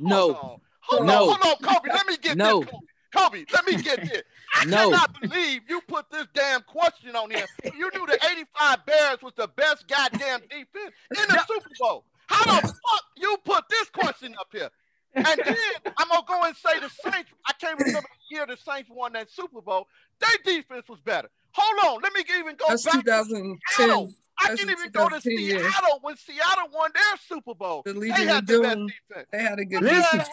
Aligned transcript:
No. 0.00 0.32
Hold 0.32 0.36
on. 0.36 0.60
Hold 0.82 1.06
No. 1.06 1.30
on, 1.30 1.40
hold 1.40 1.44
on, 1.64 1.74
Kobe. 1.74 1.90
Let 1.92 2.06
me 2.06 2.16
get 2.16 2.36
No. 2.36 2.60
this. 2.60 2.70
Kobe. 2.70 2.86
Kobe, 3.12 3.44
let 3.52 3.66
me 3.66 3.82
get 3.82 4.02
this. 4.04 4.22
I 4.54 4.64
No. 4.64 4.90
cannot 4.90 5.20
believe 5.20 5.62
you 5.68 5.80
put 5.82 6.10
this 6.10 6.26
damn 6.32 6.62
question 6.62 7.16
on 7.16 7.30
here. 7.30 7.46
You 7.74 7.90
knew 7.92 8.06
the 8.06 8.18
85 8.30 8.86
Bears 8.86 9.18
was 9.22 9.32
the 9.36 9.48
best 9.48 9.86
goddamn 9.88 10.40
defense 10.48 10.94
in 11.10 11.28
the 11.28 11.44
Super 11.46 11.70
Bowl. 11.78 12.04
How 12.28 12.44
the 12.44 12.68
fuck 12.68 13.04
you 13.16 13.36
put 13.44 13.68
this 13.68 13.88
question 13.90 14.34
up 14.38 14.48
here? 14.52 14.70
And 15.16 15.26
then 15.26 15.56
I'm 15.96 16.08
gonna 16.08 16.22
go 16.26 16.42
and 16.44 16.56
say 16.56 16.78
the 16.78 16.88
Saints. 16.88 17.30
I 17.46 17.52
can't 17.54 17.78
remember 17.78 18.08
the 18.30 18.36
year 18.36 18.46
the 18.46 18.56
Saints 18.56 18.88
won 18.90 19.12
that 19.14 19.28
Super 19.28 19.60
Bowl. 19.60 19.88
Their 20.20 20.54
defense 20.54 20.88
was 20.88 21.00
better. 21.00 21.28
Hold 21.52 21.96
on, 21.96 22.02
let 22.02 22.12
me 22.12 22.22
even 22.38 22.54
go 22.54 22.66
That's 22.68 22.84
back. 22.84 22.94
to 22.94 23.02
2010. 23.02 24.14
I 24.42 24.54
didn't 24.54 24.70
even 24.70 24.90
go 24.90 25.08
to 25.08 25.20
2010 25.20 25.38
year. 25.38 25.70
Seattle 25.70 25.98
when 26.02 26.16
Seattle 26.16 26.68
won 26.72 26.90
their 26.94 27.02
Super 27.28 27.54
Bowl. 27.54 27.82
The 27.84 27.92
They 27.92 28.08
had 28.08 28.46
the 28.46 28.60
best 28.60 28.78
defense. 28.78 29.28
They 29.32 29.42
had 29.42 29.58
a 29.58 29.64
good 29.64 29.82
Listen, 29.82 30.18
defense. 30.18 30.28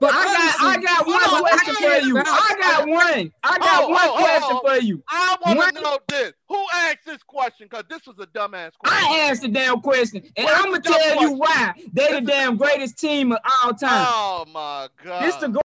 But 0.00 0.10
I 0.12 0.24
got, 0.24 0.54
I 0.60 0.82
got 0.82 1.06
one 1.06 1.16
on, 1.16 1.40
question 1.40 1.76
I 1.78 2.00
for 2.00 2.06
you. 2.06 2.18
I 2.18 2.56
got 2.60 2.88
one. 2.88 3.32
I 3.44 3.58
got 3.58 3.68
Hold, 3.84 3.90
one 3.90 4.08
hold, 4.08 4.18
question 4.18 4.58
for 4.64 4.84
you. 4.84 5.02
I 5.08 5.36
want 5.40 5.76
to 5.76 5.82
know 5.82 5.98
this. 6.08 6.32
Who 6.48 6.64
asked 6.74 7.06
this 7.06 7.22
question? 7.22 7.68
Because 7.70 7.84
this 7.88 8.06
was 8.06 8.16
a 8.18 8.26
dumbass 8.26 8.72
question. 8.76 9.08
I 9.08 9.28
asked 9.30 9.42
the 9.42 9.48
damn 9.48 9.80
question, 9.80 10.22
and 10.36 10.44
Well, 10.46 10.54
I'm 10.56 10.64
gonna 10.64 10.78
it's 10.78 10.88
a 10.88 10.90
dumb 10.90 11.00
tell 11.00 11.22
you 11.22 11.32
why 11.32 11.72
They're 11.92 12.20
the 12.20 12.26
damn 12.26 12.56
greatest 12.56 12.98
team 12.98 13.32
of 13.32 13.38
all 13.62 13.72
time. 13.72 14.06
Oh 14.08 14.44
my 14.52 14.88
god. 15.04 15.24
This 15.24 15.36
the 15.36 15.60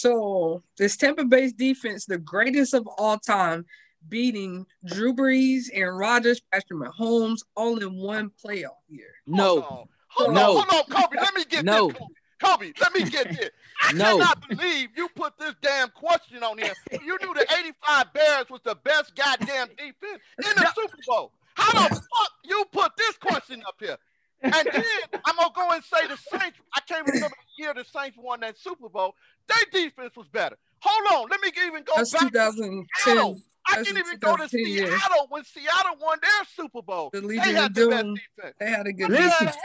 so 0.00 0.62
this 0.78 0.96
Tampa 0.96 1.24
Bay 1.24 1.50
defense, 1.50 2.04
the 2.06 2.18
greatest 2.18 2.74
of 2.74 2.86
all 2.98 3.18
time, 3.18 3.64
beating 4.08 4.66
Drew 4.84 5.14
Brees 5.14 5.64
and 5.74 5.96
Rodgers, 5.96 6.40
Patrick 6.52 6.78
Mahomes, 6.78 7.40
all 7.56 7.78
in 7.78 7.94
one 7.96 8.30
playoff 8.44 8.82
year. 8.88 9.10
Hold 9.26 9.36
No. 9.36 9.62
on. 9.62 9.88
Hold 10.08 10.34
No. 10.34 10.58
on, 10.58 10.68
hold 10.68 10.86
on, 10.92 11.02
Kobe. 11.02 11.16
Let 11.20 11.34
me 11.34 11.44
get 11.44 11.64
No. 11.64 11.88
this. 11.88 11.96
Kobe. 11.96 12.14
Kobe, 12.38 12.72
let 12.80 12.94
me 12.94 13.10
get 13.10 13.32
this. 13.32 13.50
I 13.82 13.92
No. 13.92 14.18
cannot 14.18 14.48
believe 14.48 14.90
you 14.96 15.08
put 15.10 15.38
this 15.38 15.54
damn 15.62 15.88
question 15.90 16.42
on 16.42 16.58
here. 16.58 16.74
You 17.02 17.18
knew 17.20 17.34
the 17.34 17.46
85 17.58 18.12
Bears 18.12 18.50
was 18.50 18.60
the 18.62 18.74
best 18.74 19.14
goddamn 19.14 19.68
defense 19.68 20.22
in 20.38 20.54
the 20.56 20.72
Super 20.74 20.98
Bowl. 21.06 21.32
How 21.54 21.72
the 21.72 21.94
fuck 21.94 22.32
you 22.44 22.64
put 22.72 22.92
this 22.96 23.16
question 23.16 23.62
up 23.66 23.76
here? 23.80 23.96
And 24.42 24.52
then 24.52 24.84
I'm 25.24 25.36
gonna 25.36 25.50
go 25.54 25.70
and 25.72 25.82
say 25.82 26.06
the 26.06 26.16
Saints. 26.16 26.58
I 26.74 26.80
can't 26.86 27.06
remember 27.06 27.28
the 27.28 27.62
year 27.62 27.74
the 27.74 27.84
Saints 27.84 28.16
won 28.18 28.40
that 28.40 28.58
Super 28.58 28.88
Bowl. 28.88 29.14
Their 29.48 29.82
defense 29.82 30.16
was 30.16 30.28
better. 30.28 30.56
Hold 30.80 31.24
on, 31.24 31.30
let 31.30 31.40
me 31.40 31.50
even 31.66 31.82
go 31.84 31.94
That's 31.96 32.12
back. 32.12 32.30
2010. 32.32 32.86
Seattle. 32.98 33.40
I 33.68 33.82
didn't 33.82 33.98
even 33.98 34.18
go 34.18 34.36
to 34.36 34.48
2010 34.48 34.66
year. 34.66 34.86
Seattle 34.86 35.26
when 35.30 35.44
Seattle 35.44 35.96
won 36.00 36.18
their 36.22 36.30
Super 36.54 36.82
Bowl. 36.82 37.10
The 37.12 37.20
They 37.20 37.36
had 37.36 37.74
the 37.74 37.88
best 37.88 38.06
defense. 38.06 38.54
They 38.60 38.70
had 38.70 38.86
a 38.86 38.92
good 38.92 39.10
Listen, 39.10 39.46
defense. 39.46 39.56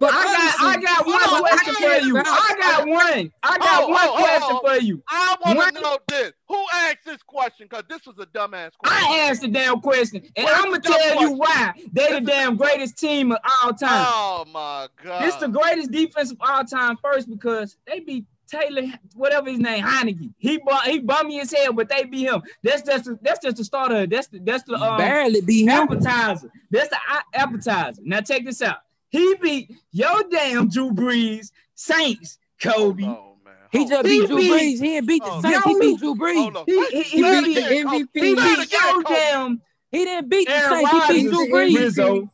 But 0.00 0.12
I 0.12 0.24
got, 0.24 0.54
I 0.60 0.80
got 0.80 1.04
Hold 1.04 1.22
on, 1.22 1.42
one 1.42 1.52
I 1.52 1.56
question 1.56 1.74
can't 1.74 1.94
for 1.94 1.95
you. 2.06 2.16
I 2.18 2.54
got 2.58 2.88
one. 2.88 3.32
I 3.42 3.58
got 3.58 3.84
Oh, 3.84 3.88
one 3.88 4.00
oh, 4.08 4.16
question 4.16 4.48
oh. 4.52 4.60
for 4.64 4.80
you. 4.82 5.02
I 5.08 5.36
want 5.44 5.74
to 5.76 5.80
know 5.82 5.98
this. 6.08 6.32
Who 6.48 6.64
asked 6.74 7.04
this 7.04 7.22
question? 7.22 7.66
Because 7.68 7.84
this 7.88 8.06
was 8.06 8.16
a 8.18 8.26
dumbass 8.26 8.70
question. 8.78 9.06
I 9.08 9.28
asked 9.28 9.40
the 9.42 9.48
damn 9.48 9.80
question, 9.80 10.22
and 10.36 10.44
Well, 10.44 10.54
I'm 10.56 10.64
gonna 10.64 10.76
it's 10.76 10.86
a 10.88 10.90
dumb 10.90 11.00
tell 11.00 11.20
you 11.22 11.32
why 11.32 11.72
they 11.92 12.12
the 12.12 12.20
damn 12.20 12.56
greatest 12.56 12.98
team 12.98 13.32
of 13.32 13.38
all 13.64 13.72
time. 13.72 14.06
Oh 14.08 14.44
my 14.52 14.88
god. 15.02 15.22
This 15.24 15.34
the 15.36 15.48
greatest 15.48 15.90
defense 15.90 16.30
of 16.30 16.38
all 16.40 16.64
time 16.64 16.96
first 17.02 17.28
because 17.28 17.76
they 17.86 18.00
beat 18.00 18.24
Taylor, 18.48 18.82
whatever 19.16 19.50
his 19.50 19.58
name, 19.58 19.82
Heinicke. 19.84 20.32
He 20.38 20.58
bu- 20.58 20.70
he 20.84 21.00
bummy 21.00 21.40
as 21.40 21.52
hell, 21.52 21.72
but 21.72 21.88
they 21.88 22.04
beat 22.04 22.28
him. 22.28 22.42
That's 22.62 22.82
just 22.82 23.10
that's 23.20 23.40
just 23.42 23.56
the 23.56 23.64
starter. 23.64 24.06
That's 24.06 24.28
the 24.28 24.38
that's 24.38 24.62
the 24.62 24.74
um, 24.76 24.98
Barely 24.98 25.40
beat 25.40 25.64
him. 25.64 25.70
appetizer. 25.70 26.48
That's 26.70 26.88
the 26.88 26.98
appetizer. 27.34 28.00
Now 28.04 28.20
check 28.20 28.44
this 28.44 28.62
out. 28.62 28.78
He 29.08 29.34
beat 29.42 29.74
your 29.92 30.22
damn 30.30 30.68
Drew 30.68 30.92
Brees, 30.92 31.50
Saints, 31.76 32.38
Kobe. 32.60 33.04
Hold 33.04 33.16
on, 33.16 33.44
man. 33.44 33.54
He 33.70 33.86
just 33.86 34.04
beat 34.04 34.26
Drew 34.26 34.38
Brees. 34.38 34.70
He 34.70 34.76
didn't 34.78 35.06
beat 35.06 35.22
the 35.22 35.30
Oh, 35.30 35.40
Saints. 35.42 35.64
He 35.66 35.74
beat 35.78 35.98
Drew 36.00 36.14
Brees. 36.14 36.66
He- 36.66 36.72
he- 36.72 37.02
say 37.02 37.08
he 37.10 37.20
it 37.22 37.44
beat 37.44 37.54
the 37.54 37.60
MVP. 37.60 38.08
He 38.14 38.34
beat 38.34 38.58
again, 38.58 38.80
your 38.82 39.02
He 39.92 40.04
didn't 40.04 40.28
beat 40.28 40.48
the 40.48 40.68
Saints. 40.68 40.90
He 41.08 41.14
beat 41.22 41.30
Drew 41.30 41.46
Brees. 41.46 42.28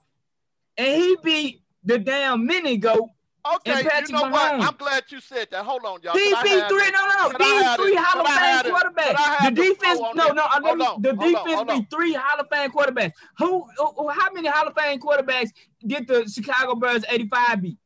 And 0.78 0.86
he 1.03 1.16
beat 1.22 1.62
the 1.84 1.98
damn 1.98 2.47
mini 2.47 2.76
goat. 2.78 3.10
Okay, 3.44 3.82
you 3.82 3.88
Patrick 3.91 4.12
know 4.12 4.28
what? 4.30 4.53
I'm 4.53 4.76
glad 4.76 5.03
you 5.08 5.20
said 5.20 5.48
that. 5.50 5.64
Hold 5.64 5.84
on, 5.84 6.00
y'all. 6.03 6.14
He 6.16 6.30
'cause 6.32 6.38
I 6.38 6.42
beat 6.44 6.69
three. 6.69 6.91
No, 6.92 7.06
no, 7.09 7.28
no. 7.32 7.38
These 7.38 7.74
three. 7.76 7.94
Hall 7.97 8.20
of 8.20 8.26
But 8.26 8.26
I 8.26 8.38
had 8.38 8.64
Fame 8.64 8.72
it. 8.72 8.94
But 8.94 9.16
I 9.19 9.34
quarterbacks. 9.34 9.42
The 9.42 9.50
the 9.50 9.62
defense. 9.62 10.00
No, 10.14 10.28
no. 10.28 10.42
Hold 10.42 10.78
let 10.78 11.03
The 11.03 11.12
defense 11.12 11.38
hold 11.56 11.66
beat 11.66 11.91
three 11.91 12.12
Hall 12.12 12.41
of 12.41 12.47
Fame 12.53 12.70
quarterbacks. 12.70 13.12
Who? 13.38 13.66
who- 13.76 14.09
How 14.10 14.30
many 14.32 14.47
Hall 14.47 14.69
of 14.69 14.74
Fame 14.76 15.00
quarterbacks 15.00 15.50
did 15.84 16.06
the 16.06 16.28
Chicago 16.28 16.76
Bears 16.76 17.04
'85 17.09 17.62
beat? 17.62 17.78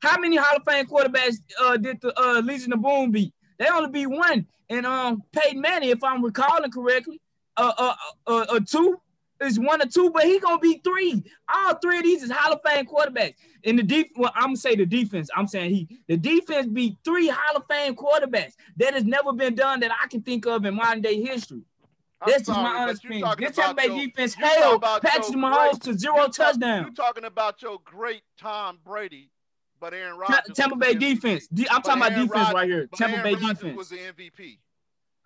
How 0.00 0.18
many 0.18 0.36
Hall 0.36 0.56
of 0.56 0.64
Fame 0.64 0.86
quarterbacks 0.86 1.36
uh, 1.60 1.76
did 1.76 2.00
the 2.00 2.18
uh, 2.20 2.40
Legion 2.40 2.72
of 2.72 2.82
Boom 2.82 3.10
beat? 3.10 3.32
They 3.58 3.66
only 3.68 3.90
beat 3.90 4.06
one. 4.06 4.46
And 4.68 4.84
um, 4.84 5.22
Peyton 5.32 5.60
Manning, 5.60 5.90
if 5.90 6.02
I'm 6.02 6.24
recalling 6.24 6.70
correctly, 6.70 7.20
uh, 7.56 7.72
uh, 7.78 7.94
uh, 8.26 8.46
uh, 8.50 8.60
two 8.60 9.00
is 9.40 9.58
one 9.58 9.80
or 9.82 9.86
two, 9.86 10.10
but 10.10 10.24
he 10.24 10.38
gonna 10.40 10.58
be 10.58 10.80
three. 10.84 11.22
All 11.48 11.74
three 11.74 11.98
of 11.98 12.04
these 12.04 12.22
is 12.22 12.30
Hall 12.30 12.52
of 12.52 12.60
Fame 12.66 12.86
quarterbacks. 12.86 13.34
In 13.62 13.76
the 13.76 13.82
deep, 13.82 14.12
well, 14.16 14.32
I'm 14.34 14.48
gonna 14.48 14.56
say 14.56 14.76
the 14.76 14.86
defense. 14.86 15.28
I'm 15.36 15.46
saying 15.46 15.74
he, 15.74 16.00
the 16.08 16.16
defense 16.16 16.66
beat 16.66 16.96
three 17.04 17.28
Hall 17.28 17.56
of 17.56 17.64
Fame 17.68 17.94
quarterbacks. 17.94 18.54
That 18.76 18.94
has 18.94 19.04
never 19.04 19.32
been 19.32 19.54
done 19.54 19.80
that 19.80 19.90
I 20.02 20.06
can 20.08 20.22
think 20.22 20.46
of 20.46 20.64
in 20.64 20.74
modern 20.74 21.02
day 21.02 21.20
history. 21.20 21.62
I'm 22.20 22.30
just 22.30 22.46
sorry, 22.46 22.62
my 22.62 22.72
but 22.72 22.80
honest 22.80 23.04
opinion. 23.04 23.34
This 23.38 23.56
Tampa 23.56 23.74
Bay 23.74 24.06
defense 24.06 24.34
held 24.34 24.82
Patrick 24.82 25.36
Mahomes 25.36 25.70
great- 25.72 25.82
to 25.82 25.98
zero 25.98 26.16
you 26.22 26.28
touchdowns. 26.32 26.86
You're 26.86 26.94
talking 26.94 27.24
about 27.24 27.60
your 27.62 27.78
great 27.84 28.22
Tom 28.38 28.78
Brady, 28.84 29.30
but 29.80 29.94
Aaron 29.94 30.16
Rodgers. 30.18 30.54
Tampa 30.54 30.76
Bay 30.76 30.94
defense. 30.94 31.46
De- 31.48 31.68
I'm 31.68 31.76
But 31.82 31.84
talking 31.84 32.02
about 32.02 32.12
Aaron 32.12 32.26
defense 32.26 32.46
Rod- 32.48 32.54
right 32.54 32.68
here. 32.68 32.88
But 32.90 32.98
Tampa 32.98 33.16
Aaron 33.18 33.24
Bay 33.24 33.34
Rodgers 33.40 33.58
defense. 33.58 33.76
was 33.76 33.88
the 33.88 33.98
MVP. 33.98 34.58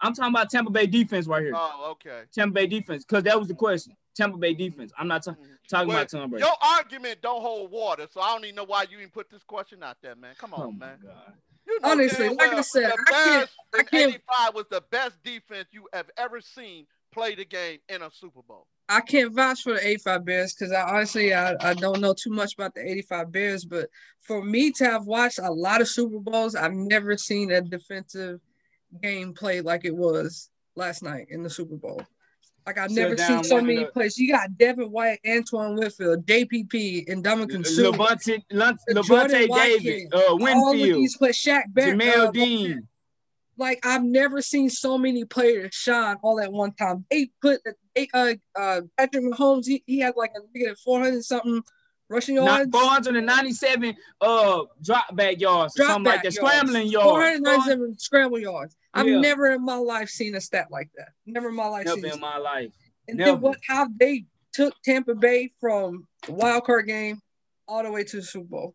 I'm 0.02 0.14
talking 0.14 0.32
about 0.32 0.50
Tampa 0.50 0.70
Bay 0.70 0.86
defense 0.86 1.26
right 1.26 1.42
here. 1.42 1.52
Oh, 1.54 1.90
okay. 1.92 2.22
Tampa 2.32 2.54
Bay 2.54 2.66
defense, 2.66 3.04
because 3.04 3.24
that 3.24 3.38
was 3.38 3.48
the 3.48 3.54
question. 3.54 3.94
Tampa 4.16 4.38
Bay 4.38 4.54
defense. 4.54 4.92
I'm 4.98 5.08
not 5.08 5.22
ta- 5.22 5.32
mm-hmm. 5.32 5.42
talking 5.68 5.88
Well, 5.88 5.98
about 5.98 6.08
Tom 6.08 6.30
Brady. 6.30 6.44
Your 6.44 6.54
argument 6.62 7.20
don't 7.22 7.42
hold 7.42 7.70
water, 7.70 8.06
so 8.10 8.20
I 8.20 8.32
don't 8.32 8.44
even 8.44 8.56
know 8.56 8.64
why 8.64 8.86
you 8.90 8.98
even 8.98 9.10
put 9.10 9.28
this 9.30 9.42
question 9.42 9.82
out 9.82 9.98
there, 10.02 10.16
man. 10.16 10.34
Come 10.38 10.54
on, 10.54 10.60
oh 10.62 10.72
my 10.72 10.86
man. 10.86 10.98
God. 11.02 11.32
You 11.66 11.80
know 11.80 11.90
Honestly, 11.90 12.28
damn 12.28 12.36
like 12.36 12.52
I 12.54 12.60
said, 12.62 12.90
the 12.90 12.96
I 13.08 13.12
can't- 13.12 13.50
I 13.74 13.82
can't- 13.82 14.14
85 14.14 14.54
was 14.54 14.64
the 14.70 14.80
best 14.90 15.22
defense 15.22 15.68
you 15.72 15.86
have 15.92 16.10
ever 16.16 16.40
seen 16.40 16.86
play 17.12 17.34
the 17.34 17.44
game 17.44 17.78
in 17.88 18.02
a 18.02 18.10
Super 18.12 18.42
Bowl. 18.42 18.66
I 18.88 19.00
can't 19.00 19.32
vouch 19.34 19.62
for 19.62 19.74
the 19.74 19.86
85 19.86 20.24
Bears 20.24 20.54
because 20.54 20.72
I 20.72 20.82
honestly 20.82 21.32
I, 21.32 21.54
I 21.60 21.74
don't 21.74 22.00
know 22.00 22.14
too 22.14 22.30
much 22.30 22.54
about 22.54 22.74
the 22.74 22.88
85 22.88 23.32
Bears, 23.32 23.64
but 23.64 23.88
for 24.20 24.42
me 24.42 24.72
to 24.72 24.84
have 24.84 25.06
watched 25.06 25.38
a 25.38 25.50
lot 25.50 25.80
of 25.80 25.88
Super 25.88 26.18
Bowls, 26.18 26.54
I've 26.54 26.72
never 26.72 27.16
seen 27.16 27.52
a 27.52 27.60
defensive 27.60 28.40
game 29.00 29.32
played 29.32 29.64
like 29.64 29.84
it 29.84 29.94
was 29.94 30.50
last 30.74 31.02
night 31.02 31.26
in 31.30 31.42
the 31.42 31.50
Super 31.50 31.76
Bowl. 31.76 32.02
Like 32.66 32.78
I've 32.78 32.90
Sit 32.90 33.00
never 33.02 33.14
down, 33.14 33.42
seen 33.42 33.44
so 33.44 33.60
many 33.60 33.84
the- 33.84 33.86
plays. 33.86 34.18
You 34.18 34.32
got 34.32 34.58
Devin 34.58 34.90
White, 34.90 35.20
Antoine 35.26 35.76
Winfield, 35.76 36.26
JPP, 36.26 37.10
and 37.10 37.24
Ndamukong 37.24 37.66
Suh. 37.66 37.90
Lavonte, 37.92 38.42
Lavonte 38.52 39.28
David, 39.30 39.48
Watkins, 39.50 40.12
uh, 40.12 40.18
All 40.18 40.34
of 40.34 40.40
Winfield, 40.42 40.98
these 40.98 41.16
plays, 41.16 41.36
Shaq 41.36 41.62
Barrett, 41.68 41.98
Jamel 41.98 42.26
uh, 42.28 42.30
Dean. 42.32 42.88
Like 43.60 43.84
I've 43.86 44.02
never 44.02 44.40
seen 44.42 44.70
so 44.70 44.96
many 44.98 45.24
players 45.24 45.74
shine 45.74 46.16
all 46.22 46.40
at 46.40 46.50
one 46.50 46.72
time. 46.72 47.04
They 47.10 47.28
put 47.42 47.60
they, 47.94 48.08
uh 48.14 48.34
uh 48.58 48.80
Patrick 48.96 49.24
Mahomes, 49.24 49.66
he, 49.66 49.84
he 49.86 50.00
had 50.00 50.14
like 50.16 50.32
a 50.34 50.40
negative 50.52 50.78
400 50.80 51.22
something 51.22 51.62
rushing 52.08 52.36
yards. 52.36 52.70
497 52.72 53.94
uh 54.20 54.62
drop 54.82 55.14
back 55.14 55.40
yards, 55.40 55.74
drop 55.74 55.90
something 55.90 56.04
like 56.04 56.16
back 56.16 56.24
that, 56.24 56.32
scrambling 56.32 56.88
yards. 56.88 57.06
497 57.06 57.98
scramble 57.98 58.38
yards. 58.40 58.74
I've 58.94 59.06
Yeah. 59.06 59.20
never 59.20 59.48
in 59.48 59.64
my 59.64 59.76
life 59.76 60.08
seen 60.08 60.34
a 60.34 60.40
stat 60.40 60.68
like 60.70 60.90
that. 60.96 61.10
Never 61.26 61.50
in 61.50 61.54
my 61.54 61.68
life 61.68 61.84
Never 61.84 62.00
seen 62.00 62.12
in 62.14 62.20
my 62.20 62.38
life. 62.38 62.72
And 63.08 63.18
never. 63.18 63.32
then 63.32 63.40
what 63.42 63.58
how 63.68 63.86
they 64.00 64.24
took 64.52 64.74
Tampa 64.82 65.14
Bay 65.14 65.52
from 65.60 66.08
the 66.26 66.32
wild 66.32 66.64
card 66.64 66.86
game 66.86 67.20
all 67.68 67.82
the 67.84 67.90
way 67.92 68.02
to 68.04 68.16
the 68.16 68.22
Super 68.22 68.46
Bowl. 68.46 68.74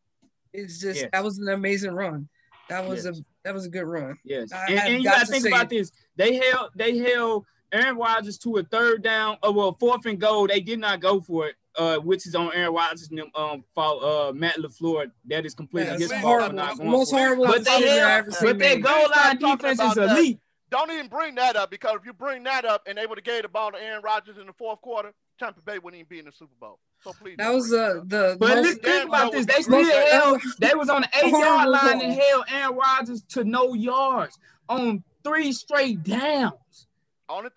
It's 0.53 0.79
just 0.79 1.01
Yes. 1.01 1.09
that 1.11 1.23
was 1.23 1.37
an 1.39 1.49
amazing 1.49 1.91
run. 1.91 2.29
That 2.69 2.87
was 2.87 3.05
Yes. 3.05 3.19
a 3.19 3.25
that 3.43 3.53
was 3.53 3.65
a 3.65 3.69
good 3.69 3.83
run. 3.85 4.17
Yes, 4.23 4.51
I 4.51 4.65
and, 4.67 4.79
have 4.79 4.87
and 4.89 4.97
you 4.97 5.03
got 5.09 5.17
gotta 5.19 5.25
think 5.31 5.45
about 5.47 5.63
it. 5.65 5.69
this. 5.69 5.91
They 6.15 6.35
held 6.37 6.71
they 6.75 6.97
held 6.97 7.45
Aaron 7.71 7.97
Rodgers 7.97 8.37
to 8.39 8.57
a 8.57 8.63
third 8.63 9.03
down, 9.03 9.37
uh, 9.45 9.51
well, 9.51 9.75
fourth 9.79 10.05
and 10.05 10.19
goal. 10.19 10.47
They 10.47 10.61
did 10.61 10.79
not 10.79 10.99
go 10.99 11.19
for 11.21 11.47
it, 11.47 11.55
uh, 11.77 11.97
which 11.97 12.25
is 12.25 12.33
on 12.35 12.51
Aaron 12.53 12.73
Rodgers 12.73 13.09
and 13.11 13.21
um, 13.35 13.63
fault, 13.75 14.03
uh, 14.03 14.31
Matt 14.33 14.55
Lafleur. 14.57 15.11
That 15.25 15.45
is 15.45 15.53
completely 15.53 15.91
Yeah, 15.93 15.97
his 15.99 16.11
fault 16.11 16.23
horrible. 16.23 16.55
not 16.55 16.77
going 16.77 16.89
most 16.89 17.11
for 17.11 17.17
horrible 17.17 17.45
But 17.47 17.65
they 17.65 17.79
decision 17.79 17.97
held, 17.99 18.25
but 18.41 18.59
their 18.59 18.79
goal 18.79 19.09
line 19.15 19.37
defense 19.37 19.79
about 19.79 19.89
is 19.89 19.95
that. 19.95 20.17
elite. 20.17 20.39
Don't 20.71 20.89
even 20.91 21.07
bring 21.07 21.35
that 21.35 21.55
up 21.55 21.69
because 21.69 21.95
if 21.99 22.05
you 22.05 22.13
bring 22.13 22.43
that 22.43 22.65
up 22.65 22.83
and 22.87 22.97
they 22.97 23.05
would 23.05 23.17
have 23.19 23.25
gave 23.25 23.43
the 23.43 23.49
ball 23.49 23.71
to 23.71 23.77
Aaron 23.81 24.01
Rodgers 24.03 24.37
in 24.39 24.47
the 24.47 24.53
fourth 24.53 24.81
quarter, 24.81 25.11
Tampa 25.39 25.61
Bay 25.61 25.79
wouldn't 25.79 25.99
even 25.99 26.07
be 26.09 26.19
in 26.19 26.25
the 26.25 26.31
Super 26.31 26.53
Bowl. 26.59 26.79
So 27.03 27.11
please. 27.13 27.35
That 27.37 27.53
was 27.53 27.69
bring 27.69 27.81
uh, 27.81 27.93
the 28.05 28.37
But 28.39 28.49
most 28.55 28.61
listen, 28.63 28.79
think 28.81 29.07
about 29.09 29.31
this. 29.31 29.45
They 29.45 29.61
still 29.61 29.81
most- 29.83 29.91
held. 30.11 30.41
They 30.59 30.73
was 30.75 30.89
on 30.89 31.01
the 31.01 31.09
eight 31.23 31.31
yard 31.31 31.69
line 31.69 31.81
call. 31.81 32.01
and 32.01 32.13
held 32.13 32.45
Aaron 32.51 32.75
Rodgers 32.75 33.21
to 33.29 33.43
no 33.43 33.73
yards 33.73 34.39
on 34.69 35.03
three 35.23 35.51
straight 35.51 36.03
downs. 36.03 36.87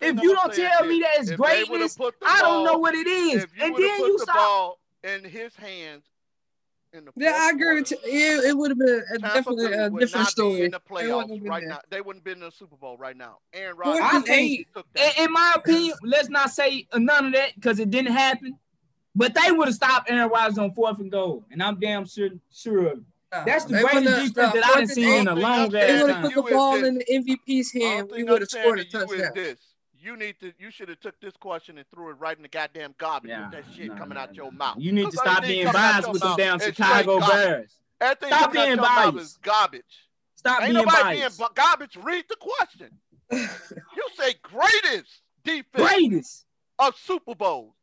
If 0.01 0.21
you 0.21 0.33
don't 0.35 0.53
say 0.53 0.63
is 0.65 0.69
tell 0.77 0.85
me 0.87 0.99
this. 0.99 1.07
that 1.07 1.21
it's 1.21 1.31
If 1.31 1.37
they 1.37 1.63
would've 1.69 1.95
greatness, 1.97 1.97
I 2.25 2.39
don't 2.41 2.65
know 2.65 2.77
what 2.79 2.95
it 2.95 3.07
is. 3.07 3.45
And 3.61 3.73
would've 3.73 3.77
then 3.87 3.99
you 3.99 4.17
the 4.17 4.23
stop. 4.23 4.35
ball 4.35 4.79
in 5.03 5.23
his 5.23 5.55
hands 5.55 6.03
in 6.93 7.05
the 7.05 7.11
Yeah, 7.15 7.31
I 7.35 7.39
fourth 7.49 7.55
agree 7.55 7.75
with 7.81 7.91
you. 7.91 7.97
It, 8.03 8.45
it 8.49 8.57
would 8.57 8.71
have 8.71 8.79
been 8.79 9.03
a, 9.13 9.19
Tampa 9.19 9.33
definitely 9.35 9.67
Bay 9.67 9.73
a 9.85 9.89
would 9.89 9.99
different 9.99 10.21
not 10.23 10.27
be 10.27 10.31
story. 10.31 10.61
in 10.65 10.71
the 10.71 10.81
They 10.89 11.11
wouldn't 11.11 11.29
have 11.31 11.39
playoffs 11.39 11.41
been 11.41 11.49
right 11.49 11.59
there. 11.61 11.69
now. 11.69 11.79
They 11.89 12.01
wouldn't 12.01 12.25
be 12.25 12.31
in 12.31 12.39
the 12.39 12.51
Super 12.51 12.75
Bowl 12.75 12.97
right 12.97 13.17
now. 13.17 13.37
Aaron 13.53 13.75
Fourth 13.81 13.99
Rodgers 13.99 14.29
and 14.29 14.29
eight. 14.29 14.67
In, 15.17 15.31
my 15.31 15.53
opinion, 15.55 15.93
let's 16.03 16.29
not 16.29 16.49
say 16.51 16.87
none 16.95 17.27
of 17.27 17.33
that 17.33 17.55
because 17.55 17.79
it 17.79 17.89
didn't 17.89 18.13
happen. 18.13 18.57
But 19.15 19.33
they 19.33 19.51
would 19.51 19.67
have 19.67 19.75
stopped 19.75 20.09
Aaron 20.09 20.29
Rodgers 20.29 20.57
on 20.57 20.71
fourth 20.73 20.99
and 20.99 21.11
goal, 21.11 21.45
and 21.51 21.61
I'm 21.61 21.79
damn 21.79 22.05
sure 22.05 22.29
sure 22.51 22.87
of 22.87 22.97
it. 22.99 23.03
Nah, 23.31 23.45
That's 23.45 23.65
the 23.65 23.73
they 23.73 23.81
greatest 23.81 24.33
defense 24.33 24.35
nah, 24.37 24.51
that 24.53 24.63
I 24.65 24.67
fourth 24.67 24.73
done 24.73 24.79
and 24.81 24.89
seen 24.89 25.19
in 25.21 25.27
a 25.27 25.35
long 25.35 25.59
I'm 25.59 25.71
They 25.71 26.01
would 26.01 26.11
have 26.11 26.21
put 26.23 26.35
the 26.35 26.51
ball 26.51 26.83
in 26.83 26.95
the 26.95 27.05
MVP's 27.05 27.71
Only 27.75 27.87
hand. 27.87 28.11
We 28.11 28.23
would 28.23 28.41
have 28.41 28.49
scored 28.49 28.79
a 28.79 28.83
to 28.85 28.89
you 28.89 29.03
is 29.03 29.09
touchdown. 29.09 29.31
this. 29.35 29.59
You 30.01 30.15
need 30.17 30.39
to 30.39 30.53
you 30.57 30.71
should 30.71 30.89
have 30.89 30.99
took 30.99 31.19
this 31.19 31.33
question 31.37 31.77
and 31.77 31.85
threw 31.93 32.09
it 32.09 32.13
right 32.13 32.35
in 32.35 32.41
the 32.43 32.47
goddamn 32.47 32.95
garbage 32.97 33.31
Nah, 33.31 33.43
with 33.43 33.51
that 33.51 33.63
shit 33.75 33.87
nah, 33.87 33.97
coming 33.97 34.15
nah, 34.15 34.21
out 34.21 34.35
your 34.35 34.51
mouth. 34.51 34.77
You 34.79 34.91
need 34.91 35.05
to 35.11 35.17
stop 35.17 35.43
being 35.43 35.71
biased 35.71 36.09
with 36.11 36.21
them 36.21 36.29
mouth 36.31 36.37
damn 36.37 36.59
Chicago. 36.59 37.19
Bears. 37.19 37.75
Everything 38.01 38.29
Stop 38.29 38.53
being 38.53 38.67
your 38.67 38.77
biased. 38.77 39.17
is 39.17 39.37
garbage. 39.41 40.07
Stop 40.35 40.61
Ain't 40.61 40.73
being 40.73 40.85
nobody 40.85 41.19
biased. 41.19 41.37
being 41.37 41.53
garbage. 41.55 41.97
Read 42.01 42.25
the 42.29 42.37
question. 42.39 42.89
You 43.31 44.03
say 44.17 44.33
greatest 44.41 45.21
defense 45.43 45.65
Greatest 45.73 46.45
of 46.79 46.95
Super 46.97 47.35
Bowls. 47.35 47.73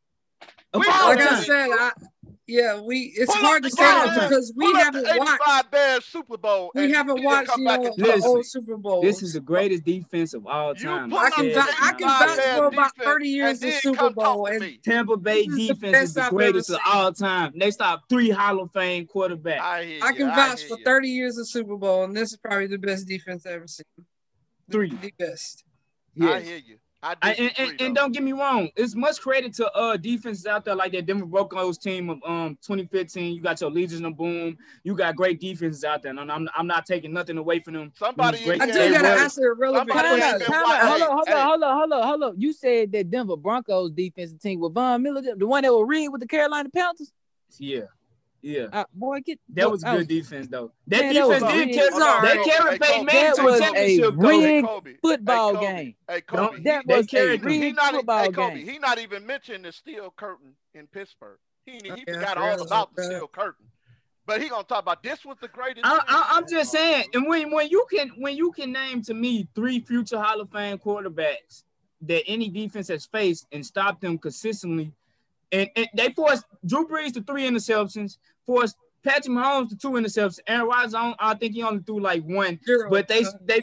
of 0.73 0.81
We 0.81 0.87
all 0.87 1.09
like 1.09 1.19
I 1.21 1.25
time. 1.29 1.43
said, 1.43 1.69
I, 1.71 1.91
yeah, 2.47 2.79
we. 2.79 3.13
It's 3.15 3.31
Pull 3.33 3.45
hard 3.45 3.63
to 3.63 3.69
say 3.69 3.83
that 3.83 4.29
because 4.29 4.53
we 4.55 4.65
Pull 4.71 4.75
haven't 4.77 5.03
the 5.03 5.15
watched. 5.17 5.41
85 5.43 5.71
Bears 5.71 6.05
Super 6.05 6.37
Bowl. 6.37 6.71
We 6.73 6.91
haven't 6.91 7.23
watched, 7.23 7.51
you 7.57 7.63
know, 7.63 7.83
the 7.83 7.89
talk 7.89 7.97
Listen. 7.97 8.21
old 8.29 8.45
Super 8.45 8.77
Bowls. 8.77 9.03
This 9.03 9.21
is 9.21 9.33
the 9.33 9.39
greatest 9.41 9.83
defense 9.83 10.33
of 10.33 10.47
all 10.47 10.73
time. 10.73 11.13
I 11.13 11.29
can 11.29 11.53
vouch- 11.53 11.75
I 11.81 11.91
can 11.93 12.07
vouch 12.07 12.39
for 12.57 12.65
about 12.65 12.91
30 12.97 13.27
years 13.29 13.61
of 13.63 13.73
Super 13.73 14.09
Bowl 14.09 14.45
and- 14.47 14.81
Tampa 14.83 15.17
Bay 15.17 15.41
is 15.41 15.67
defense 15.67 15.91
best 15.91 16.03
is 16.03 16.13
the 16.13 16.23
I've 16.23 16.29
greatest 16.31 16.69
of 16.69 16.79
all 16.85 17.11
time. 17.13 17.53
They 17.57 17.71
stopped 17.71 18.09
three 18.09 18.29
Hall 18.29 18.61
of 18.61 18.71
Fame 18.71 19.05
quarterbacks. 19.07 19.59
I 19.59 19.83
hear 19.83 19.99
I 20.03 20.13
can 20.13 20.27
vouch 20.29 20.59
hear 20.61 20.69
for 20.69 20.77
you. 20.79 20.85
30 20.85 21.09
years 21.09 21.37
of 21.37 21.47
Super 21.49 21.75
Bowl, 21.77 22.03
and 22.05 22.15
this 22.15 22.31
is 22.31 22.37
probably 22.37 22.67
the 22.67 22.77
best 22.77 23.07
defense 23.07 23.45
I've 23.45 23.53
ever 23.53 23.67
seen. 23.67 23.83
Three. 24.71 24.89
The 24.89 25.13
best. 25.17 25.63
I 26.21 26.39
hear 26.39 26.57
you. 26.57 26.77
I 27.03 27.15
I- 27.21 27.33
and, 27.33 27.51
and, 27.59 27.81
and 27.81 27.95
don't 27.95 28.11
get 28.11 28.23
me 28.23 28.31
wrong, 28.31 28.69
it's 28.75 28.95
much 28.95 29.21
credit 29.21 29.53
to 29.55 29.71
uh 29.73 29.97
defenses 29.97 30.47
out 30.47 30.65
there 30.65 30.75
like 30.75 30.91
that 30.93 31.05
Denver 31.05 31.25
Broncos 31.27 31.77
team 31.77 32.09
of 32.09 32.19
um 32.25 32.57
2015. 32.63 33.35
You 33.35 33.41
got 33.41 33.61
your 33.61 33.69
Legion 33.69 34.03
of 34.05 34.17
Boom. 34.17 34.57
You 34.83 34.95
got 34.95 35.15
great 35.15 35.39
defenses 35.39 35.83
out 35.83 36.01
there, 36.01 36.09
and 36.17 36.31
I'm 36.31 36.49
I'm 36.55 36.65
not 36.67 36.85
taking 36.87 37.13
nothing 37.13 37.37
away 37.37 37.59
from 37.59 37.75
them. 37.75 37.91
Somebody 37.95 38.39
It 38.39 38.61
I 38.61 38.65
do 38.65 38.73
gotta 38.91 39.03
were- 39.03 39.09
answer 39.19 39.51
a 39.51 39.55
relevant 39.55 39.89
Somebody 39.91 40.07
Time 40.07 40.15
ain't 40.15 40.23
out, 40.23 40.39
been 40.39 40.47
question. 40.47 40.63
time 40.65 40.81
out. 40.81 40.87
Hold 40.89 41.01
on, 41.01 41.07
hold 41.09 41.27
on, 41.29 41.47
hold 41.47 41.63
on, 41.63 41.77
hold 41.77 41.93
on, 41.93 42.07
hold 42.07 42.23
on. 42.23 42.41
You 42.41 42.53
said 42.53 42.91
that 42.93 43.11
Denver 43.11 43.37
Broncos 43.37 43.91
defensive 43.91 44.39
team 44.41 44.59
with 44.59 44.73
Von 44.73 45.03
Miller, 45.03 45.21
the 45.35 45.45
one 45.47 45.61
that 45.63 45.71
was 45.73 45.85
rigged 45.87 46.11
with 46.11 46.21
the 46.21 46.27
Carolina 46.27 46.69
Panthers. 46.69 47.11
Yeah, 47.59 47.81
yeah. 48.41 48.67
Uh, 48.71 48.83
boy, 48.93 49.19
get 49.21 49.39
That 49.49 49.69
was 49.71 49.83
I 49.83 49.97
good 49.97 50.07
defense 50.07 50.47
though. 50.47 50.71
That 50.87 51.01
Man, 51.01 51.13
that 51.13 51.21
defense 51.27 51.53
did 51.53 51.69
a- 51.69 51.73
carry, 51.73 51.89
Hold 51.91 52.01
on, 52.03 52.21
they 52.23 52.35
Kobe. 52.37 52.49
carried 52.49 52.71
Hey, 52.71 52.77
Peyton 52.79 53.05
Manning 53.05 53.23
That 53.23 53.35
to 53.35 53.41
a 53.41 53.45
was 53.45 53.59
a 53.59 53.63
championship. 53.63 54.13
rigged 54.15 54.21
though. 54.21 54.39
Hey, 54.41 54.61
Kobe. 54.61 54.93
football 55.01 55.49
hey, 55.49 55.55
Kobe. 55.59 55.65
game. 55.83 55.95
Hey, 56.07 56.21
Don't- 56.33 56.49
Kobe. 56.51 56.63
That 56.63 56.87
they 56.87 56.97
was 56.97 57.05
a 57.05 57.09
carried 57.09 57.41
them. 57.41 57.49
he 57.49 57.61
rigged 57.61 57.75
not, 57.77 57.93
football 57.93 58.23
hey, 58.23 58.31
Kobe, 58.31 58.55
game. 58.55 58.67
he 58.67 58.79
not 58.79 58.99
even 58.99 59.25
mentioned 59.25 59.65
the 59.65 59.71
steel 59.71 60.13
curtain 60.17 60.53
in 60.73 60.87
Pittsburgh. 60.87 61.37
He, 61.65 61.79
he 61.83 61.91
Okay, 61.91 62.03
forgot 62.13 62.37
all 62.37 62.61
about 62.61 62.95
the 62.95 63.03
steel 63.03 63.27
curtain. 63.27 63.65
But 64.25 64.41
he 64.41 64.49
gonna 64.49 64.63
talk 64.65 64.81
about 64.81 65.03
this 65.03 65.23
was 65.23 65.37
the 65.41 65.47
greatest. 65.47 65.85
I, 65.85 65.99
I, 66.07 66.37
I'm 66.37 66.47
just 66.49 66.71
saying, 66.71 67.05
and 67.13 67.27
when 67.27 67.49
when 67.51 67.69
you 67.69 67.85
can 67.89 68.09
when 68.17 68.35
you 68.35 68.51
can 68.51 68.71
name 68.73 69.01
to 69.03 69.13
me 69.13 69.47
three 69.55 69.79
future 69.79 70.19
Hall 70.21 70.41
of 70.41 70.49
Fame 70.51 70.77
quarterbacks 70.77 71.63
that 72.01 72.23
any 72.27 72.49
defense 72.49 72.89
has 72.89 73.05
faced 73.05 73.47
and 73.53 73.65
stop 73.65 74.01
them 74.01 74.17
consistently, 74.17 74.91
and, 75.51 75.69
and 75.75 75.87
they 75.93 76.11
forced 76.11 76.45
Drew 76.65 76.87
Brees 76.87 77.13
to 77.13 77.23
three 77.23 77.47
interceptions, 77.47 78.17
forced 78.45 78.75
Patrick 79.03 79.35
Mahomes 79.35 79.69
to 79.69 79.77
two 79.77 79.91
interceptions. 79.91 80.39
Aaron 80.47 80.67
Rodgers, 80.67 80.93
I, 80.93 81.15
I 81.19 81.33
think 81.35 81.53
he 81.53 81.63
only 81.63 81.81
threw 81.83 81.99
like 81.99 82.23
one, 82.23 82.59
Zero 82.65 82.89
but 82.89 83.07
they 83.07 83.23
they 83.45 83.61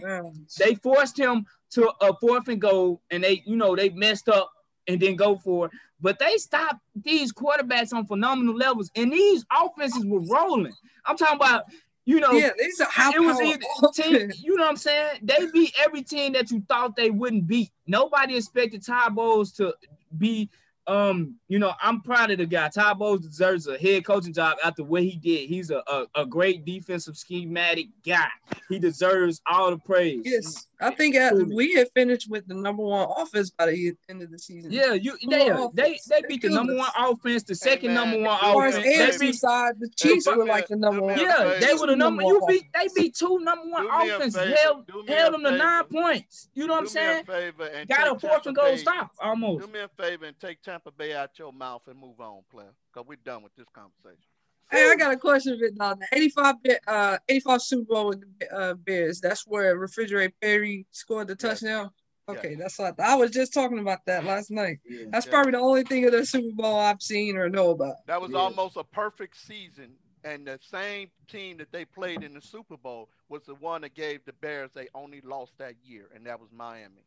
they 0.58 0.74
forced 0.76 1.18
him 1.18 1.46
to 1.70 1.90
a 2.00 2.14
fourth 2.20 2.48
and 2.48 2.60
goal, 2.60 3.02
and 3.10 3.22
they 3.22 3.42
you 3.44 3.56
know 3.56 3.76
they 3.76 3.90
messed 3.90 4.28
up 4.28 4.50
and 4.88 5.00
then 5.00 5.16
go 5.16 5.36
for 5.36 5.66
it. 5.66 5.72
But 6.00 6.18
they 6.18 6.36
stopped 6.36 6.80
these 6.94 7.32
quarterbacks 7.32 7.92
on 7.92 8.06
phenomenal 8.06 8.56
levels, 8.56 8.90
and 8.94 9.12
these 9.12 9.44
offenses 9.54 10.04
were 10.06 10.20
rolling. 10.20 10.74
I'm 11.04 11.16
talking 11.16 11.36
about 11.36 11.64
you 12.06 12.20
know 12.20 12.32
yeah, 12.32 12.50
these 12.58 12.80
are 12.80 12.88
high 12.90 13.12
it 13.14 13.20
was 13.20 13.40
either 13.40 13.64
team, 13.92 14.30
you 14.38 14.56
know 14.56 14.64
what 14.64 14.70
I'm 14.70 14.76
saying? 14.76 15.20
They 15.22 15.46
beat 15.52 15.74
every 15.84 16.02
team 16.02 16.32
that 16.34 16.50
you 16.50 16.62
thought 16.68 16.96
they 16.96 17.10
wouldn't 17.10 17.46
beat. 17.46 17.70
Nobody 17.86 18.36
expected 18.36 18.84
Todd 18.84 19.14
Bowles 19.14 19.52
to 19.52 19.74
be 20.16 20.48
um, 20.86 21.36
you 21.48 21.58
know, 21.58 21.72
I'm 21.80 22.02
proud 22.02 22.30
of 22.30 22.38
the 22.38 22.46
guy. 22.46 22.68
Todd 22.68 22.98
Bowles 22.98 23.20
deserves 23.20 23.66
a 23.66 23.78
head 23.78 24.04
coaching 24.04 24.32
job 24.32 24.56
after 24.64 24.84
what 24.84 25.02
he 25.02 25.16
did. 25.16 25.48
He's 25.48 25.70
a, 25.70 25.82
a, 25.86 26.06
a 26.14 26.26
great 26.26 26.64
defensive 26.64 27.16
schematic 27.16 27.86
guy. 28.04 28.28
He 28.68 28.78
deserves 28.78 29.40
all 29.50 29.70
the 29.70 29.78
praise. 29.78 30.22
Yes, 30.24 30.66
I 30.84 30.90
think 30.90 31.16
Truly. 31.16 31.54
we 31.54 31.72
had 31.74 31.88
finished 31.94 32.28
with 32.28 32.46
the 32.46 32.54
number 32.54 32.82
one 32.82 33.08
offense 33.16 33.50
by 33.50 33.66
the 33.66 33.96
end 34.10 34.22
of 34.22 34.30
the 34.30 34.38
season. 34.38 34.70
Yeah, 34.70 34.92
you 34.92 35.16
they 35.28 35.48
they 35.72 35.98
they 36.08 36.22
beat 36.28 36.42
the 36.42 36.50
number 36.50 36.76
one 36.76 36.90
offense, 36.98 37.42
the 37.42 37.54
second 37.54 37.94
man, 37.94 38.10
number 38.10 38.28
one 38.28 38.36
as 38.36 38.42
As 38.42 38.52
far 38.52 38.66
offense. 38.68 38.84
Hey, 38.84 38.98
They 38.98 39.10
AFC 39.10 39.20
beat 39.20 39.34
side, 39.34 39.74
the 39.80 39.88
Chiefs 39.88 40.24
do 40.26 40.36
were 40.36 40.44
like 40.44 40.68
the 40.68 40.76
number 40.76 41.00
one. 41.00 41.18
Yeah, 41.18 41.56
they 41.58 41.72
were 41.74 41.86
the 41.86 41.96
number. 41.96 42.22
one 42.22 42.34
You 42.34 42.44
beat. 42.46 42.64
They 42.74 42.88
beat 42.94 43.14
two 43.14 43.38
number 43.40 43.70
one 43.70 43.84
Do 43.84 43.88
me 43.88 44.10
a 44.10 44.16
offenses. 44.16 44.58
Held 44.58 44.90
held 45.08 45.34
them 45.34 45.42
to 45.44 45.50
nine 45.52 45.84
points. 45.84 46.50
You 46.54 46.66
know 46.66 46.74
what 46.74 46.80
I'm 46.80 46.86
saying? 46.88 47.24
me 47.26 47.34
favor 47.34 47.64
and 47.64 47.88
Got 47.88 48.16
a 48.16 48.18
fourth 48.18 48.46
and 48.46 48.54
goal 48.54 48.76
stop 48.76 49.10
almost. 49.22 49.66
Do 49.66 49.72
me 49.72 49.80
a 49.80 49.88
favor 49.88 50.26
and 50.26 50.38
take 50.38 50.60
Tampa 50.62 50.90
Bay 50.90 51.14
out 51.14 51.30
your 51.38 51.52
mouth 51.52 51.82
and 51.88 51.98
move 51.98 52.20
on, 52.20 52.42
player. 52.50 52.74
Because 52.92 53.08
we're 53.08 53.16
done 53.24 53.42
with 53.42 53.54
this 53.56 53.66
conversation. 53.74 54.33
Hey, 54.70 54.90
I 54.90 54.96
got 54.96 55.12
a 55.12 55.16
question 55.16 55.58
for 55.58 55.66
y'all. 55.66 55.94
The 55.96 56.06
85, 56.12 56.62
Be- 56.62 56.76
uh, 56.86 57.18
85 57.28 57.62
Super 57.62 57.94
Bowl 57.94 58.08
with 58.08 58.24
the 58.40 58.52
uh, 58.54 58.74
Bears. 58.74 59.20
That's 59.20 59.46
where 59.46 59.76
Refrigerator 59.78 60.32
Perry 60.40 60.86
scored 60.90 61.28
the 61.28 61.36
Yes. 61.40 61.60
touchdown. 61.60 61.90
Okay, 62.26 62.54
that's 62.54 62.78
what 62.78 62.98
I. 62.98 63.12
I 63.12 63.14
was 63.16 63.30
just 63.30 63.52
talking 63.52 63.78
about 63.78 63.98
that 64.06 64.24
last 64.24 64.50
night. 64.50 64.78
Yeah. 64.88 65.04
That's 65.10 65.26
Yeah. 65.26 65.32
probably 65.32 65.52
the 65.52 65.58
only 65.58 65.82
thing 65.84 66.06
of 66.06 66.12
the 66.12 66.24
Super 66.24 66.54
Bowl 66.54 66.76
I've 66.78 67.02
seen 67.02 67.36
or 67.36 67.50
know 67.50 67.70
about. 67.70 67.96
That 68.06 68.20
was 68.20 68.30
Yeah. 68.30 68.38
almost 68.38 68.76
a 68.76 68.84
perfect 68.84 69.36
season. 69.36 69.94
And 70.24 70.46
the 70.46 70.58
same 70.62 71.10
team 71.28 71.58
that 71.58 71.70
they 71.70 71.84
played 71.84 72.22
in 72.22 72.32
the 72.32 72.40
Super 72.40 72.78
Bowl 72.78 73.10
was 73.28 73.42
the 73.44 73.54
one 73.56 73.82
that 73.82 73.92
gave 73.94 74.24
the 74.24 74.32
Bears 74.32 74.70
they 74.72 74.88
only 74.94 75.20
lost 75.20 75.52
that 75.58 75.74
year, 75.84 76.08
and 76.14 76.24
that 76.26 76.40
was 76.40 76.50
Miami. 76.50 77.04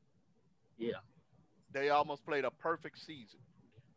Yeah. 0.78 1.00
They 1.72 1.90
almost 1.90 2.24
played 2.24 2.46
a 2.46 2.52
perfect 2.52 3.00
season. 3.00 3.40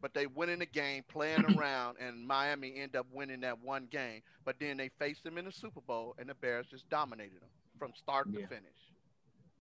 But 0.00 0.14
they 0.14 0.26
went 0.26 0.50
in 0.50 0.60
the 0.60 0.66
game 0.66 1.04
playing 1.08 1.44
around, 1.58 1.98
and 2.00 2.26
Miami 2.26 2.76
ended 2.76 2.96
up 2.96 3.06
winning 3.12 3.40
that 3.40 3.60
one 3.62 3.86
game. 3.90 4.22
But 4.44 4.58
then 4.58 4.76
they 4.76 4.90
faced 4.98 5.24
them 5.24 5.38
in 5.38 5.44
the 5.44 5.52
Super 5.52 5.80
Bowl, 5.80 6.14
and 6.18 6.28
the 6.28 6.34
Bears 6.34 6.66
just 6.70 6.88
dominated 6.88 7.40
them 7.40 7.50
from 7.78 7.92
start 7.94 8.32
to 8.32 8.40
finish. 8.40 8.92